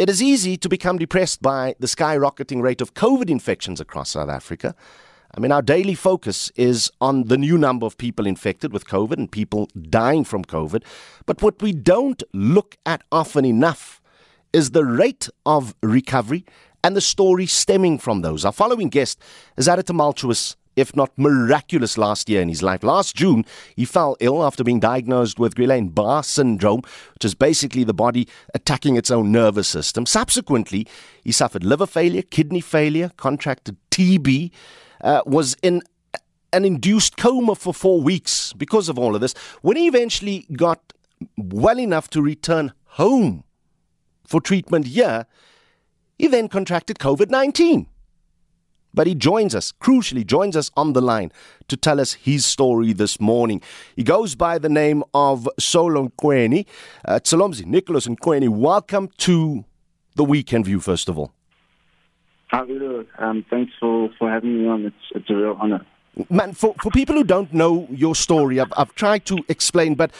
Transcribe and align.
It 0.00 0.08
is 0.08 0.22
easy 0.22 0.56
to 0.56 0.68
become 0.70 0.96
depressed 0.96 1.42
by 1.42 1.74
the 1.78 1.86
skyrocketing 1.86 2.62
rate 2.62 2.80
of 2.80 2.94
COVID 2.94 3.28
infections 3.28 3.82
across 3.82 4.08
South 4.08 4.30
Africa. 4.30 4.74
I 5.36 5.40
mean, 5.40 5.52
our 5.52 5.60
daily 5.60 5.94
focus 5.94 6.50
is 6.56 6.90
on 7.02 7.24
the 7.24 7.36
new 7.36 7.58
number 7.58 7.84
of 7.84 7.98
people 7.98 8.26
infected 8.26 8.72
with 8.72 8.86
COVID 8.86 9.18
and 9.18 9.30
people 9.30 9.68
dying 9.90 10.24
from 10.24 10.42
COVID. 10.42 10.84
But 11.26 11.42
what 11.42 11.60
we 11.60 11.74
don't 11.74 12.22
look 12.32 12.78
at 12.86 13.02
often 13.12 13.44
enough 13.44 14.00
is 14.54 14.70
the 14.70 14.86
rate 14.86 15.28
of 15.44 15.74
recovery 15.82 16.46
and 16.82 16.96
the 16.96 17.02
story 17.02 17.44
stemming 17.44 17.98
from 17.98 18.22
those. 18.22 18.46
Our 18.46 18.52
following 18.52 18.88
guest 18.88 19.20
has 19.56 19.66
had 19.66 19.78
a 19.78 19.82
tumultuous 19.82 20.56
if 20.80 20.96
not 20.96 21.16
miraculous, 21.16 21.96
last 21.96 22.28
year 22.28 22.42
in 22.42 22.48
his 22.48 22.62
life. 22.62 22.82
Last 22.82 23.14
June, 23.14 23.44
he 23.76 23.84
fell 23.84 24.16
ill 24.20 24.42
after 24.42 24.64
being 24.64 24.80
diagnosed 24.80 25.38
with 25.38 25.54
Guillain-Barré 25.54 26.24
syndrome, 26.24 26.82
which 27.14 27.24
is 27.24 27.34
basically 27.34 27.84
the 27.84 27.94
body 27.94 28.26
attacking 28.54 28.96
its 28.96 29.10
own 29.10 29.30
nervous 29.30 29.68
system. 29.68 30.06
Subsequently, 30.06 30.86
he 31.22 31.32
suffered 31.32 31.64
liver 31.64 31.86
failure, 31.86 32.22
kidney 32.22 32.60
failure, 32.60 33.10
contracted 33.16 33.76
TB, 33.90 34.50
uh, 35.02 35.22
was 35.26 35.56
in 35.62 35.82
an 36.52 36.64
induced 36.64 37.16
coma 37.16 37.54
for 37.54 37.72
four 37.72 38.00
weeks 38.00 38.52
because 38.54 38.88
of 38.88 38.98
all 38.98 39.14
of 39.14 39.20
this. 39.20 39.34
When 39.62 39.76
he 39.76 39.86
eventually 39.86 40.46
got 40.52 40.92
well 41.36 41.78
enough 41.78 42.08
to 42.10 42.22
return 42.22 42.72
home 42.84 43.44
for 44.26 44.40
treatment 44.40 44.88
here, 44.88 45.26
he 46.18 46.26
then 46.26 46.48
contracted 46.48 46.98
COVID 46.98 47.30
19. 47.30 47.86
But 48.92 49.06
he 49.06 49.14
joins 49.14 49.54
us, 49.54 49.72
crucially, 49.72 50.26
joins 50.26 50.56
us 50.56 50.70
on 50.76 50.92
the 50.92 51.00
line 51.00 51.30
to 51.68 51.76
tell 51.76 52.00
us 52.00 52.14
his 52.14 52.44
story 52.44 52.92
this 52.92 53.20
morning. 53.20 53.62
He 53.94 54.02
goes 54.02 54.34
by 54.34 54.58
the 54.58 54.68
name 54.68 55.04
of 55.14 55.48
Solo 55.58 56.08
Nqweni. 56.08 56.66
Uh, 57.04 57.20
Solomzi, 57.20 57.64
Nicholas 57.64 58.06
Nqweni, 58.06 58.48
welcome 58.48 59.08
to 59.18 59.64
the 60.16 60.24
Weekend 60.24 60.64
View, 60.66 60.80
first 60.80 61.08
of 61.08 61.18
all. 61.18 61.32
How 62.48 62.64
are 62.64 62.66
you 62.66 63.06
um, 63.18 63.44
Thanks 63.48 63.72
for, 63.78 64.10
for 64.18 64.28
having 64.28 64.62
me 64.62 64.68
on. 64.68 64.86
It's, 64.86 64.96
it's 65.14 65.30
a 65.30 65.34
real 65.34 65.56
honor. 65.60 65.86
Man, 66.28 66.52
for, 66.52 66.74
for 66.82 66.90
people 66.90 67.14
who 67.14 67.22
don't 67.22 67.54
know 67.54 67.86
your 67.90 68.16
story, 68.16 68.58
I've, 68.58 68.72
I've 68.76 68.94
tried 68.96 69.24
to 69.26 69.38
explain, 69.48 69.94
but 69.94 70.10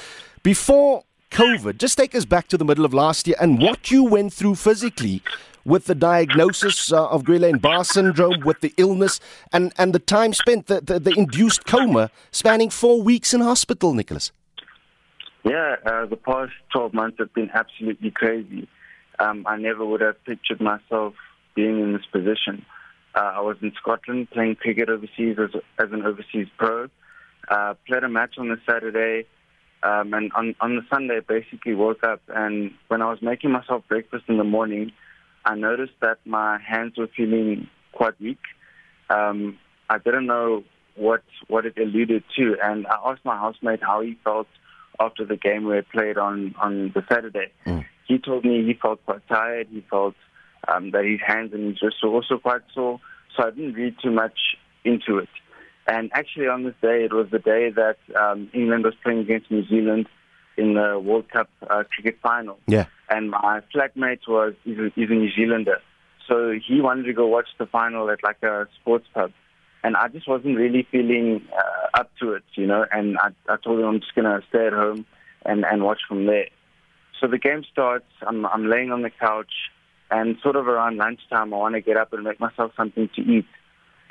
before 0.45 1.03
COVID, 1.33 1.79
just 1.79 1.99
take 1.99 2.15
us 2.15 2.25
back 2.25 2.49
to 2.49 2.57
the 2.57 2.65
middle 2.65 2.85
of 2.85 2.95
last 2.95 3.27
year 3.27 3.37
and 3.41 3.61
what 3.61 3.91
you 3.91 4.05
went 4.05 4.33
through 4.33 4.55
physically 4.55 5.23
with 5.65 5.87
the 5.87 5.95
diagnosis 5.95 6.93
uh, 6.93 7.09
of 7.09 7.25
Guillain-Barré 7.25 7.87
syndrome, 7.87 8.41
with 8.45 8.61
the 8.61 8.73
illness, 8.77 9.21
and, 9.53 9.73
and 9.79 9.93
the 9.93 9.99
time 9.99 10.33
spent, 10.33 10.67
the, 10.67 10.81
the, 10.81 10.99
the 10.99 11.13
induced 11.17 11.67
coma, 11.67 12.11
spanning 12.31 12.71
four 12.71 13.03
weeks 13.03 13.35
in 13.35 13.41
hospital, 13.41 13.95
Nicholas? 13.95 14.33
Yeah, 15.45 15.77
uh, 15.87 16.07
the 16.07 16.17
past 16.17 16.53
12 16.73 16.93
months 16.93 17.17
have 17.19 17.33
been 17.33 17.51
absolutely 17.53 18.11
crazy. 18.11 18.69
Um, 19.19 19.47
I 19.47 19.57
never 19.57 19.85
would 19.85 20.01
have 20.01 20.23
pictured 20.25 20.61
myself 20.61 21.15
being 21.55 21.81
in 21.81 21.93
this 21.93 22.07
position. 22.11 22.65
Uh, 23.15 23.33
I 23.37 23.41
was 23.41 23.57
in 23.63 23.73
Scotland 23.81 24.31
playing 24.31 24.57
cricket 24.57 24.89
overseas 24.89 25.37
as, 25.39 25.61
as 25.79 25.93
an 25.93 26.05
overseas 26.05 26.47
pro. 26.59 26.89
Uh, 27.49 27.75
played 27.87 28.05
a 28.05 28.09
match 28.09 28.37
on 28.39 28.49
the 28.49 28.59
Saturday, 28.69 29.27
um, 29.83 30.15
and 30.15 30.31
on, 30.35 30.55
on 30.61 30.77
the 30.77 30.83
Sunday, 30.93 31.21
basically 31.27 31.75
woke 31.75 32.05
up. 32.05 32.21
And 32.29 32.73
when 32.89 33.03
I 33.03 33.11
was 33.11 33.21
making 33.23 33.51
myself 33.51 33.83
breakfast 33.89 34.25
in 34.29 34.37
the 34.37 34.45
morning, 34.45 34.93
I 35.45 35.55
noticed 35.55 35.95
that 36.01 36.19
my 36.25 36.59
hands 36.59 36.95
were 36.97 37.09
feeling 37.17 37.69
quite 37.93 38.21
weak. 38.21 38.41
Um, 39.09 39.59
I 39.89 39.99
didn't 39.99 40.27
know 40.27 40.65
what 40.97 41.23
what 41.49 41.67
it 41.67 41.79
alluded 41.79 42.25
to, 42.37 42.57
and 42.63 42.87
I 42.87 43.11
asked 43.11 43.25
my 43.25 43.37
housemate 43.37 43.83
how 43.83 44.01
he 44.03 44.19
felt 44.23 44.49
after 45.01 45.25
the 45.25 45.37
game 45.37 45.65
we 45.65 45.77
had 45.77 45.89
played 45.89 46.19
on 46.19 46.55
on 46.61 46.93
the 46.95 47.03
Saturday. 47.11 47.53
Mm. 47.67 47.85
He 48.07 48.19
told 48.19 48.45
me 48.45 48.65
he 48.65 48.75
felt 48.75 49.05
quite 49.05 49.27
tired. 49.29 49.69
He 49.71 49.85
felt 49.89 50.15
um, 50.69 50.91
that 50.91 51.05
his 51.05 51.21
hands 51.27 51.53
and 51.53 51.69
his 51.69 51.83
wrists 51.83 52.03
were 52.03 52.11
also 52.11 52.39
quite 52.39 52.63
sore. 52.75 53.01
So 53.37 53.47
I 53.47 53.51
didn't 53.51 53.75
read 53.75 53.95
too 54.03 54.11
much 54.11 54.39
into 54.85 55.19
it. 55.19 55.29
And 55.87 56.11
actually, 56.13 56.49
on 56.49 56.65
this 56.65 56.75
day, 56.83 57.05
it 57.05 57.13
was 57.13 57.29
the 57.31 57.39
day 57.39 57.71
that 57.71 57.97
um, 58.21 58.51
England 58.53 58.85
was 58.85 58.95
playing 59.03 59.21
against 59.21 59.51
New 59.51 59.67
Zealand 59.67 60.07
in 60.57 60.75
the 60.75 60.99
World 60.99 61.29
Cup 61.31 61.49
uh, 61.69 61.85
cricket 61.91 62.19
final. 62.23 62.59
Yeah. 62.67 62.87
And 63.09 63.31
my 63.31 63.61
flatmate 63.75 64.29
was 64.29 64.55
he's 64.65 64.79
a, 64.79 64.91
he's 64.95 65.11
a 65.11 65.15
New 65.15 65.31
Zealander, 65.33 65.81
so 66.29 66.53
he 66.53 66.81
wanted 66.81 67.05
to 67.05 67.13
go 67.13 67.27
watch 67.27 67.49
the 67.59 67.67
final 67.67 68.09
at 68.11 68.23
like 68.23 68.43
a 68.43 68.69
sports 68.81 69.07
pub, 69.13 69.33
and 69.83 69.97
I 69.97 70.09
just 70.09 70.29
wasn't 70.29 70.57
really 70.57 70.87
feeling 70.91 71.43
uh, 71.53 71.99
up 71.99 72.11
to 72.21 72.35
it, 72.35 72.45
you 72.55 72.67
know. 72.67 72.87
And 72.93 73.19
I, 73.19 73.31
I 73.49 73.57
told 73.57 73.81
him 73.81 73.87
I'm 73.87 74.01
just 74.01 74.15
gonna 74.15 74.41
stay 74.49 74.67
at 74.67 74.73
home 74.73 75.07
and 75.45 75.65
and 75.65 75.83
watch 75.83 76.01
from 76.07 76.27
there. 76.27 76.49
So 77.21 77.27
the 77.27 77.39
game 77.39 77.65
starts. 77.71 78.07
I'm 78.23 78.47
I'm 78.47 78.69
laying 78.69 78.93
on 78.93 79.03
the 79.03 79.11
couch, 79.11 79.53
and 80.11 80.37
sort 80.41 80.55
of 80.55 80.69
around 80.69 80.99
lunchtime, 80.99 81.53
I 81.53 81.57
want 81.57 81.75
to 81.75 81.81
get 81.81 81.97
up 81.97 82.13
and 82.13 82.23
make 82.23 82.39
myself 82.39 82.73
something 82.77 83.09
to 83.17 83.23
eat. 83.23 83.47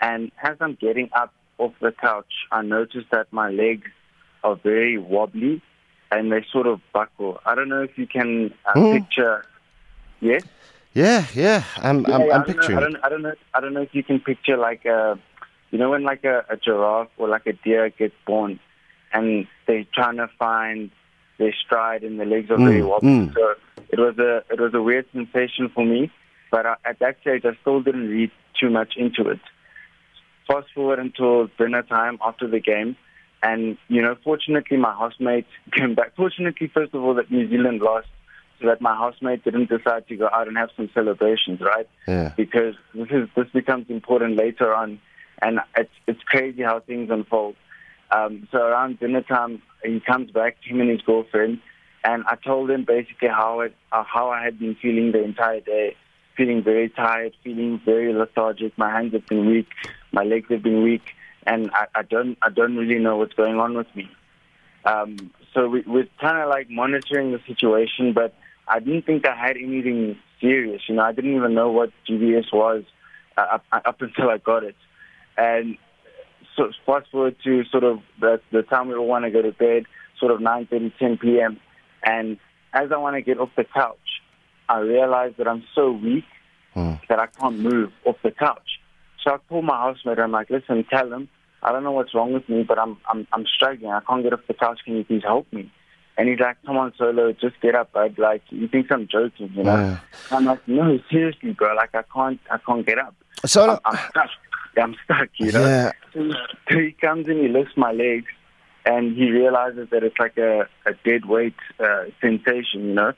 And 0.01 0.31
as 0.43 0.57
I'm 0.59 0.75
getting 0.75 1.09
up 1.15 1.33
off 1.57 1.73
the 1.81 1.91
couch, 1.91 2.31
I 2.51 2.61
notice 2.63 3.05
that 3.11 3.31
my 3.31 3.49
legs 3.49 3.87
are 4.43 4.55
very 4.55 4.97
wobbly 4.97 5.61
and 6.11 6.31
they 6.31 6.45
sort 6.51 6.67
of 6.67 6.81
buckle. 6.93 7.39
I 7.45 7.55
don't 7.55 7.69
know 7.69 7.83
if 7.83 7.97
you 7.97 8.07
can 8.07 8.53
uh, 8.65 8.73
mm. 8.73 8.99
picture. 8.99 9.45
Yes. 10.19 10.43
Yeah, 10.93 11.25
yeah. 11.33 11.63
I'm, 11.77 12.01
yeah, 12.01 12.15
I'm, 12.15 12.21
I'm 12.31 12.41
I 12.41 12.45
picturing. 12.45 12.71
Know, 12.71 12.77
I 12.77 12.81
don't, 12.81 13.03
I 13.03 13.09
don't 13.09 13.21
know. 13.21 13.33
I 13.53 13.59
don't 13.59 13.73
know 13.73 13.81
if 13.81 13.93
you 13.93 14.03
can 14.03 14.19
picture 14.19 14.57
like 14.57 14.85
a, 14.85 15.19
you 15.71 15.77
know, 15.77 15.91
when 15.91 16.03
like 16.03 16.23
a, 16.23 16.45
a 16.49 16.57
giraffe 16.57 17.09
or 17.17 17.27
like 17.27 17.45
a 17.45 17.53
deer 17.53 17.89
gets 17.89 18.15
born, 18.25 18.59
and 19.13 19.47
they're 19.67 19.85
trying 19.93 20.17
to 20.17 20.27
find 20.39 20.89
their 21.37 21.53
stride 21.53 22.03
and 22.03 22.19
the 22.19 22.25
legs 22.25 22.49
are 22.49 22.57
mm. 22.57 22.65
very 22.65 22.83
wobbly. 22.83 23.09
Mm. 23.09 23.33
So 23.33 23.55
it 23.89 23.99
was 23.99 24.17
a, 24.17 24.43
it 24.51 24.59
was 24.59 24.73
a 24.73 24.81
weird 24.81 25.05
sensation 25.13 25.69
for 25.73 25.85
me. 25.85 26.11
But 26.51 26.65
I, 26.65 26.75
at 26.85 26.99
that 26.99 27.17
stage, 27.21 27.45
I 27.45 27.55
still 27.61 27.81
didn't 27.81 28.09
read 28.09 28.31
too 28.59 28.69
much 28.69 28.95
into 28.97 29.29
it. 29.29 29.39
Fast 30.47 30.67
forward 30.73 30.99
until 30.99 31.47
dinner 31.59 31.83
time 31.83 32.17
after 32.25 32.47
the 32.47 32.59
game 32.59 32.97
and, 33.41 33.77
you 33.87 34.01
know, 34.01 34.15
fortunately 34.23 34.77
my 34.77 34.93
housemate 34.93 35.47
came 35.71 35.95
back. 35.95 36.15
Fortunately, 36.15 36.69
first 36.73 36.93
of 36.93 37.03
all, 37.03 37.13
that 37.15 37.31
New 37.31 37.49
Zealand 37.49 37.81
lost 37.81 38.07
so 38.59 38.67
that 38.67 38.81
my 38.81 38.95
housemate 38.95 39.43
didn't 39.43 39.69
decide 39.69 40.07
to 40.07 40.15
go 40.15 40.29
out 40.33 40.47
and 40.47 40.57
have 40.57 40.69
some 40.75 40.89
celebrations, 40.93 41.61
right? 41.61 41.87
Yeah. 42.07 42.33
Because 42.35 42.75
this 42.93 43.07
is 43.11 43.29
this 43.35 43.47
becomes 43.53 43.85
important 43.89 44.35
later 44.35 44.73
on, 44.73 44.99
and 45.41 45.59
it's 45.77 45.91
it's 46.07 46.21
crazy 46.23 46.63
how 46.63 46.81
things 46.81 47.09
unfold. 47.09 47.55
Um, 48.11 48.47
so 48.51 48.57
around 48.57 48.99
dinner 48.99 49.21
time, 49.21 49.61
he 49.83 49.99
comes 49.99 50.31
back, 50.31 50.57
him 50.63 50.81
and 50.81 50.89
his 50.89 51.01
girlfriend, 51.01 51.59
and 52.03 52.23
I 52.27 52.35
told 52.35 52.69
him 52.69 52.83
basically 52.83 53.29
how 53.29 53.61
it 53.61 53.75
uh, 53.91 54.03
how 54.03 54.29
I 54.29 54.43
had 54.43 54.59
been 54.59 54.75
feeling 54.81 55.11
the 55.11 55.23
entire 55.23 55.61
day, 55.61 55.95
feeling 56.35 56.63
very 56.63 56.89
tired, 56.89 57.33
feeling 57.43 57.79
very 57.85 58.13
lethargic. 58.13 58.77
My 58.77 58.89
hands 58.89 59.13
have 59.13 59.25
been 59.27 59.49
weak, 59.49 59.67
my 60.11 60.23
legs 60.23 60.47
have 60.49 60.63
been 60.63 60.83
weak, 60.83 61.03
and 61.49 61.71
I, 61.73 61.87
I 61.95 62.01
don't 62.03 62.37
I 62.41 62.49
don't 62.49 62.77
really 62.77 62.99
know 62.99 63.17
what's 63.17 63.33
going 63.33 63.55
on 63.55 63.75
with 63.75 63.87
me. 63.95 64.09
Um, 64.85 65.31
so 65.53 65.67
we, 65.67 65.81
we're 65.85 66.07
kind 66.21 66.37
of 66.37 66.47
like 66.47 66.69
monitoring 66.69 67.31
the 67.31 67.39
situation, 67.47 68.13
but 68.13 68.33
I 68.67 68.79
didn't 68.79 69.05
think 69.05 69.27
I 69.27 69.35
had 69.35 69.57
anything 69.57 70.17
serious. 70.39 70.83
You 70.87 70.95
know, 70.95 71.01
I 71.01 71.11
didn't 71.11 71.35
even 71.35 71.55
know 71.55 71.71
what 71.71 71.91
GBS 72.07 72.53
was 72.53 72.83
uh, 73.35 73.47
up, 73.53 73.65
up 73.71 74.01
until 74.01 74.29
I 74.29 74.37
got 74.37 74.63
it. 74.63 74.75
And 75.37 75.77
so 76.55 76.71
fast 76.85 77.09
forward 77.11 77.35
to 77.43 77.63
sort 77.65 77.83
of 77.83 77.99
the, 78.21 78.39
the 78.51 78.61
time 78.61 78.87
we 78.87 78.95
all 78.95 79.07
want 79.07 79.25
to 79.25 79.31
go 79.31 79.41
to 79.41 79.51
bed, 79.51 79.85
sort 80.19 80.31
of 80.31 80.39
9:30, 80.39 80.93
10 80.99 81.17
p.m. 81.17 81.59
And 82.03 82.37
as 82.73 82.91
I 82.91 82.97
want 82.97 83.15
to 83.15 83.21
get 83.21 83.39
off 83.39 83.49
the 83.57 83.65
couch, 83.65 83.97
I 84.69 84.79
realize 84.79 85.33
that 85.39 85.47
I'm 85.47 85.63
so 85.73 85.91
weak 85.91 86.25
mm. 86.75 86.99
that 87.09 87.19
I 87.19 87.25
can't 87.25 87.57
move 87.57 87.91
off 88.05 88.17
the 88.23 88.31
couch. 88.31 88.79
So 89.23 89.33
I 89.33 89.37
call 89.49 89.63
my 89.63 89.75
housemate. 89.75 90.19
And 90.19 90.25
I'm 90.25 90.31
like, 90.31 90.51
listen, 90.51 90.85
tell 90.89 91.11
him 91.11 91.27
I 91.61 91.71
don't 91.71 91.83
know 91.83 91.91
what's 91.91 92.13
wrong 92.13 92.33
with 92.33 92.47
me, 92.47 92.63
but 92.63 92.79
I'm 92.79 92.97
I'm 93.07 93.27
I'm 93.33 93.45
struggling. 93.45 93.91
I 93.91 94.01
can't 94.01 94.23
get 94.23 94.33
off 94.33 94.41
the 94.47 94.53
couch. 94.53 94.79
Can 94.85 94.95
you 94.95 95.03
please 95.03 95.23
help 95.23 95.51
me? 95.51 95.71
And 96.17 96.27
he's 96.27 96.39
like, 96.39 96.57
come 96.65 96.75
on, 96.75 96.91
Solo, 96.97 97.31
just 97.31 97.61
get 97.61 97.75
up, 97.75 97.93
bud. 97.93 98.19
Like, 98.19 98.41
he 98.49 98.67
thinks 98.67 98.89
I'm 98.91 99.07
joking, 99.07 99.53
you 99.55 99.63
know? 99.63 99.73
Yeah. 99.73 99.99
I'm 100.31 100.43
like, 100.43 100.67
no, 100.67 100.99
seriously, 101.09 101.53
bro. 101.53 101.73
Like, 101.75 101.95
I 101.95 102.01
can't, 102.13 102.41
I 102.51 102.57
can't 102.57 102.85
get 102.85 102.99
up. 102.99 103.15
So 103.45 103.69
I'm, 103.69 103.79
I'm 103.85 103.99
stuck. 104.09 104.29
I'm 104.77 104.95
stuck, 105.05 105.29
you 105.37 105.53
know? 105.53 105.65
Yeah. 105.65 105.91
So 106.13 106.77
he 106.77 106.91
comes 106.91 107.29
and 107.29 107.39
he 107.39 107.47
lifts 107.47 107.77
my 107.77 107.93
legs 107.93 108.27
and 108.85 109.15
he 109.15 109.31
realizes 109.31 109.87
that 109.91 110.03
it's 110.03 110.19
like 110.19 110.37
a, 110.37 110.67
a 110.85 110.93
dead 111.05 111.23
weight 111.23 111.55
uh, 111.79 112.03
sensation, 112.19 112.89
you 112.89 112.93
know? 112.95 113.13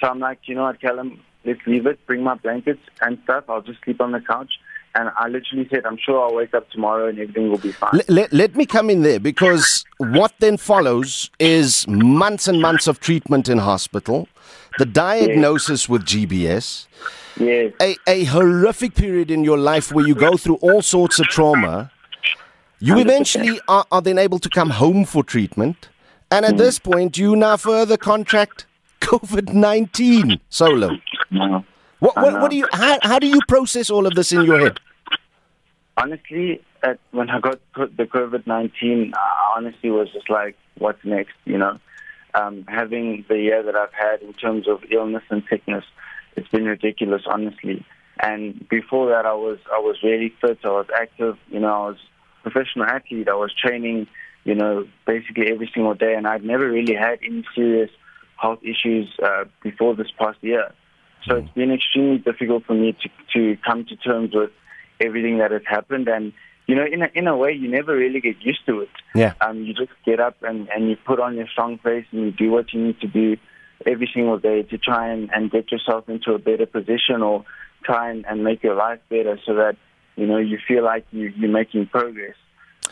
So 0.00 0.08
I'm 0.08 0.20
like, 0.20 0.38
you 0.44 0.54
know 0.54 0.62
what, 0.62 0.80
tell 0.80 0.96
him, 0.96 1.20
let's 1.44 1.66
leave 1.66 1.86
it, 1.86 2.06
bring 2.06 2.22
my 2.22 2.36
blankets 2.36 2.82
and 3.00 3.18
stuff. 3.24 3.46
I'll 3.48 3.62
just 3.62 3.82
sleep 3.82 4.00
on 4.00 4.12
the 4.12 4.20
couch. 4.20 4.60
And 4.94 5.10
I 5.16 5.28
literally 5.28 5.68
said, 5.70 5.84
I'm 5.86 5.98
sure 5.98 6.20
I'll 6.20 6.34
wake 6.34 6.54
up 6.54 6.70
tomorrow 6.70 7.08
and 7.08 7.18
everything 7.18 7.50
will 7.50 7.58
be 7.58 7.72
fine. 7.72 7.90
Let, 7.92 8.08
let, 8.10 8.32
let, 8.32 8.56
me 8.56 8.66
come 8.66 8.90
in 8.90 9.02
there 9.02 9.20
because 9.20 9.84
what 9.98 10.32
then 10.38 10.56
follows 10.56 11.30
is 11.38 11.86
months 11.88 12.48
and 12.48 12.60
months 12.60 12.86
of 12.86 13.00
treatment 13.00 13.48
in 13.48 13.58
hospital, 13.58 14.28
the 14.78 14.86
diagnosis 14.86 15.82
yes. 15.82 15.88
with 15.88 16.04
GBS, 16.04 16.86
yes. 17.38 17.72
a, 17.80 17.96
a 18.06 18.24
horrific 18.24 18.94
period 18.94 19.30
in 19.30 19.44
your 19.44 19.58
life 19.58 19.92
where 19.92 20.06
you 20.06 20.14
go 20.14 20.36
through 20.36 20.56
all 20.56 20.82
sorts 20.82 21.18
of 21.18 21.26
trauma. 21.26 21.90
You 22.80 22.94
100%. 22.94 23.00
eventually 23.00 23.60
are, 23.68 23.86
are, 23.90 24.00
then 24.02 24.18
able 24.18 24.38
to 24.38 24.48
come 24.48 24.70
home 24.70 25.04
for 25.04 25.24
treatment. 25.24 25.88
And 26.30 26.44
at 26.44 26.54
mm. 26.54 26.58
this 26.58 26.78
point, 26.78 27.18
you 27.18 27.34
now 27.34 27.56
further 27.56 27.96
contract 27.96 28.66
COVID 29.00 29.52
19 29.52 30.40
solo. 30.48 30.98
No. 31.30 31.64
What, 32.00 32.16
what, 32.16 32.40
what 32.40 32.50
do 32.50 32.56
you? 32.56 32.68
How, 32.72 32.98
how 33.02 33.18
do 33.18 33.26
you 33.26 33.40
process 33.48 33.90
all 33.90 34.06
of 34.06 34.14
this 34.14 34.32
in 34.32 34.44
your 34.44 34.60
head? 34.60 34.80
Honestly, 35.96 36.62
at, 36.82 37.00
when 37.10 37.28
I 37.28 37.40
got 37.40 37.58
the 37.74 38.04
COVID 38.04 38.46
nineteen, 38.46 39.12
I 39.16 39.54
honestly 39.56 39.90
was 39.90 40.08
just 40.12 40.30
like, 40.30 40.56
"What's 40.76 41.04
next?" 41.04 41.34
You 41.44 41.58
know, 41.58 41.78
um, 42.34 42.64
having 42.68 43.24
the 43.28 43.38
year 43.38 43.62
that 43.64 43.74
I've 43.74 43.92
had 43.92 44.22
in 44.22 44.32
terms 44.34 44.68
of 44.68 44.84
illness 44.92 45.24
and 45.28 45.42
sickness, 45.50 45.84
it's 46.36 46.48
been 46.48 46.66
ridiculous, 46.66 47.22
honestly. 47.26 47.84
And 48.20 48.68
before 48.68 49.08
that, 49.10 49.26
I 49.26 49.34
was 49.34 49.58
I 49.72 49.78
was 49.78 49.96
really 50.04 50.32
fit. 50.40 50.58
I 50.64 50.68
was 50.68 50.86
active. 50.96 51.36
You 51.48 51.60
know, 51.60 51.72
I 51.72 51.88
was 51.88 51.96
a 52.44 52.50
professional 52.50 52.86
athlete. 52.86 53.28
I 53.28 53.34
was 53.34 53.52
training. 53.52 54.06
You 54.44 54.54
know, 54.54 54.86
basically 55.04 55.50
every 55.50 55.70
single 55.74 55.94
day, 55.94 56.14
and 56.14 56.26
I'd 56.26 56.44
never 56.44 56.70
really 56.70 56.94
had 56.94 57.18
any 57.24 57.44
serious 57.54 57.90
health 58.36 58.60
issues 58.62 59.08
uh, 59.22 59.44
before 59.62 59.96
this 59.96 60.12
past 60.16 60.38
year. 60.42 60.72
So 61.26 61.36
it's 61.36 61.50
been 61.50 61.72
extremely 61.72 62.18
difficult 62.18 62.64
for 62.64 62.74
me 62.74 62.96
to 63.02 63.08
to 63.34 63.56
come 63.64 63.84
to 63.86 63.96
terms 63.96 64.34
with 64.34 64.50
everything 65.00 65.38
that 65.38 65.50
has 65.50 65.62
happened. 65.66 66.08
And 66.08 66.32
you 66.66 66.74
know 66.74 66.84
in 66.84 67.02
a 67.02 67.10
in 67.14 67.26
a 67.26 67.36
way 67.36 67.52
you 67.52 67.68
never 67.68 67.94
really 67.96 68.20
get 68.20 68.40
used 68.40 68.64
to 68.66 68.80
it. 68.80 68.90
Yeah. 69.14 69.34
Um 69.40 69.62
you 69.64 69.74
just 69.74 69.92
get 70.04 70.20
up 70.20 70.36
and 70.42 70.68
and 70.68 70.88
you 70.88 70.96
put 70.96 71.20
on 71.20 71.36
your 71.36 71.48
strong 71.48 71.78
face 71.78 72.06
and 72.12 72.22
you 72.22 72.30
do 72.30 72.50
what 72.50 72.72
you 72.72 72.82
need 72.82 73.00
to 73.00 73.08
do 73.08 73.36
every 73.86 74.10
single 74.12 74.38
day 74.38 74.62
to 74.62 74.78
try 74.78 75.08
and 75.08 75.30
and 75.34 75.50
get 75.50 75.70
yourself 75.70 76.08
into 76.08 76.32
a 76.32 76.38
better 76.38 76.66
position 76.66 77.22
or 77.22 77.44
try 77.84 78.10
and, 78.10 78.26
and 78.26 78.42
make 78.42 78.62
your 78.62 78.74
life 78.74 79.00
better 79.08 79.38
so 79.46 79.54
that 79.54 79.76
you 80.16 80.26
know 80.26 80.38
you 80.38 80.58
feel 80.66 80.84
like 80.84 81.06
you 81.10 81.32
you're 81.36 81.50
making 81.50 81.86
progress. 81.86 82.34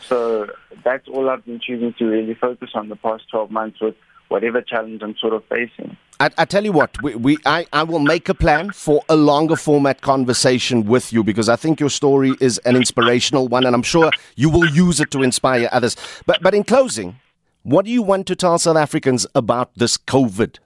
So 0.01 0.47
that's 0.83 1.07
all 1.07 1.29
I've 1.29 1.45
been 1.45 1.59
choosing 1.59 1.93
to 1.97 2.05
really 2.05 2.35
focus 2.35 2.69
on 2.75 2.89
the 2.89 2.95
past 2.95 3.23
12 3.31 3.51
months 3.51 3.81
with 3.81 3.95
whatever 4.27 4.61
challenge 4.61 5.01
I'm 5.01 5.15
sort 5.17 5.33
of 5.33 5.43
facing. 5.45 5.97
I, 6.19 6.29
I 6.37 6.45
tell 6.45 6.65
you 6.65 6.71
what, 6.71 7.01
we, 7.03 7.15
we 7.15 7.37
I, 7.45 7.67
I 7.71 7.83
will 7.83 7.99
make 7.99 8.27
a 8.29 8.33
plan 8.33 8.71
for 8.71 9.03
a 9.07 9.15
longer 9.15 9.55
format 9.55 10.01
conversation 10.01 10.85
with 10.85 11.13
you 11.13 11.23
because 11.23 11.47
I 11.47 11.55
think 11.55 11.79
your 11.79 11.89
story 11.89 12.33
is 12.39 12.57
an 12.59 12.75
inspirational 12.75 13.47
one, 13.47 13.65
and 13.65 13.75
I'm 13.75 13.83
sure 13.83 14.11
you 14.35 14.49
will 14.49 14.67
use 14.67 14.99
it 14.99 15.11
to 15.11 15.21
inspire 15.21 15.69
others. 15.71 15.95
But 16.25 16.41
but 16.41 16.55
in 16.55 16.63
closing, 16.63 17.19
what 17.63 17.85
do 17.85 17.91
you 17.91 18.01
want 18.01 18.25
to 18.27 18.35
tell 18.35 18.57
South 18.57 18.77
Africans 18.77 19.27
about 19.35 19.75
this 19.75 19.97
COVID? 19.97 20.57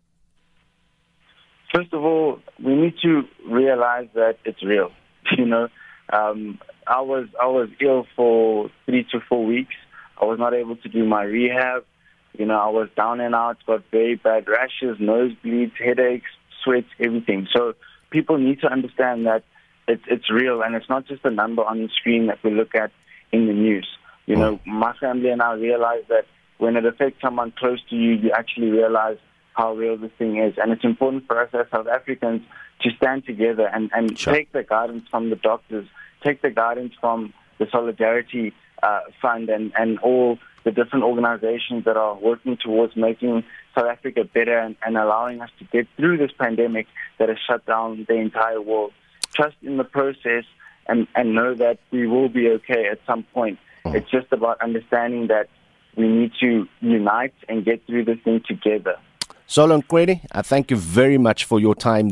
First 1.73 1.93
of 1.93 2.03
all, 2.03 2.39
we 2.63 2.75
need 2.75 2.95
to 3.01 3.23
realize 3.49 4.07
that 4.13 4.37
it's 4.45 4.63
real. 4.63 4.91
You 5.37 5.45
know, 5.45 5.69
um, 6.11 6.59
I 6.87 7.01
was 7.01 7.27
I 7.41 7.45
was 7.45 7.69
ill 7.79 8.05
for 8.15 8.69
three 8.85 9.05
to 9.11 9.19
four 9.29 9.45
weeks. 9.45 9.75
I 10.19 10.25
was 10.25 10.39
not 10.39 10.53
able 10.53 10.75
to 10.77 10.89
do 10.89 11.05
my 11.05 11.23
rehab. 11.23 11.85
You 12.41 12.47
know, 12.47 12.59
I 12.59 12.69
was 12.69 12.89
down 12.97 13.21
and 13.21 13.35
out, 13.35 13.57
got 13.67 13.83
very 13.91 14.15
bad 14.15 14.47
rashes, 14.47 14.97
nosebleeds, 14.97 15.73
headaches, 15.77 16.31
sweats, 16.63 16.87
everything. 16.99 17.47
So 17.55 17.75
people 18.09 18.39
need 18.39 18.61
to 18.61 18.67
understand 18.67 19.27
that 19.27 19.43
it's 19.87 20.01
it's 20.07 20.27
real 20.31 20.63
and 20.63 20.73
it's 20.73 20.89
not 20.89 21.05
just 21.05 21.23
a 21.23 21.29
number 21.29 21.63
on 21.63 21.83
the 21.83 21.89
screen 21.89 22.25
that 22.27 22.43
we 22.43 22.49
look 22.49 22.73
at 22.73 22.89
in 23.31 23.45
the 23.45 23.53
news. 23.53 23.87
You 24.25 24.37
know, 24.37 24.59
my 24.65 24.93
family 24.93 25.29
and 25.29 25.39
I 25.39 25.53
realize 25.53 26.01
that 26.09 26.25
when 26.57 26.77
it 26.77 26.83
affects 26.83 27.21
someone 27.21 27.53
close 27.55 27.79
to 27.91 27.95
you, 27.95 28.13
you 28.13 28.31
actually 28.31 28.71
realize 28.71 29.17
how 29.53 29.75
real 29.75 29.97
this 29.97 30.11
thing 30.17 30.37
is. 30.37 30.55
And 30.57 30.71
it's 30.71 30.83
important 30.83 31.27
for 31.27 31.39
us 31.39 31.49
as 31.53 31.67
South 31.69 31.87
Africans 31.87 32.41
to 32.81 32.89
stand 32.97 33.23
together 33.27 33.67
and, 33.71 33.91
and 33.93 34.17
sure. 34.17 34.33
take 34.33 34.51
the 34.51 34.63
guidance 34.63 35.03
from 35.11 35.29
the 35.29 35.35
doctors, 35.35 35.87
take 36.23 36.41
the 36.41 36.49
guidance 36.49 36.93
from 36.99 37.35
the 37.59 37.67
Solidarity 37.71 38.51
uh, 38.81 39.01
Fund 39.21 39.49
and, 39.49 39.71
and 39.77 39.99
all 39.99 40.39
the 40.63 40.71
different 40.71 41.03
organizations 41.05 41.85
that 41.85 41.97
are 41.97 42.15
working 42.15 42.57
towards 42.57 42.95
making 42.95 43.43
South 43.75 43.85
Africa 43.85 44.23
better 44.23 44.57
and, 44.57 44.75
and 44.85 44.97
allowing 44.97 45.41
us 45.41 45.49
to 45.59 45.65
get 45.65 45.87
through 45.97 46.17
this 46.17 46.31
pandemic 46.37 46.87
that 47.17 47.29
has 47.29 47.37
shut 47.47 47.65
down 47.65 48.05
the 48.07 48.15
entire 48.15 48.61
world. 48.61 48.91
Trust 49.33 49.55
in 49.61 49.77
the 49.77 49.83
process 49.83 50.43
and, 50.87 51.07
and 51.15 51.33
know 51.33 51.55
that 51.55 51.79
we 51.91 52.07
will 52.07 52.29
be 52.29 52.49
okay 52.49 52.87
at 52.91 52.99
some 53.07 53.23
point. 53.33 53.59
Mm. 53.85 53.95
It's 53.95 54.09
just 54.11 54.27
about 54.31 54.61
understanding 54.61 55.27
that 55.27 55.49
we 55.95 56.07
need 56.07 56.31
to 56.41 56.67
unite 56.81 57.33
and 57.49 57.65
get 57.65 57.85
through 57.85 58.05
this 58.05 58.19
thing 58.23 58.41
together. 58.47 58.95
Solo 59.47 59.81
Nqweni, 59.81 60.25
I 60.31 60.41
thank 60.41 60.71
you 60.71 60.77
very 60.77 61.17
much 61.17 61.45
for 61.45 61.59
your 61.59 61.75
time. 61.75 62.11